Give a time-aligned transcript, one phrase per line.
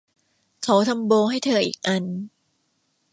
[0.63, 2.03] เขาทำโบว์ให้เธออีกอัน